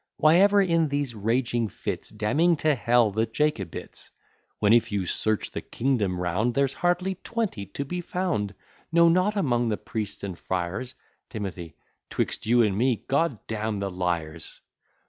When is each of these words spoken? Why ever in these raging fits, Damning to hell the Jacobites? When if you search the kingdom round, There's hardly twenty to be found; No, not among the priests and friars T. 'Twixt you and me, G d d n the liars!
Why 0.17 0.37
ever 0.37 0.59
in 0.63 0.87
these 0.87 1.13
raging 1.13 1.67
fits, 1.67 2.09
Damning 2.09 2.55
to 2.55 2.73
hell 2.73 3.11
the 3.11 3.27
Jacobites? 3.27 4.09
When 4.57 4.73
if 4.73 4.91
you 4.91 5.05
search 5.05 5.51
the 5.51 5.61
kingdom 5.61 6.19
round, 6.19 6.55
There's 6.55 6.73
hardly 6.73 7.19
twenty 7.23 7.67
to 7.67 7.85
be 7.85 8.01
found; 8.01 8.55
No, 8.91 9.09
not 9.09 9.35
among 9.35 9.69
the 9.69 9.77
priests 9.77 10.23
and 10.23 10.35
friars 10.39 10.95
T. 11.29 11.75
'Twixt 12.09 12.47
you 12.47 12.63
and 12.63 12.75
me, 12.75 12.95
G 12.95 13.03
d 13.09 13.35
d 13.45 13.55
n 13.55 13.77
the 13.77 13.91
liars! 13.91 14.59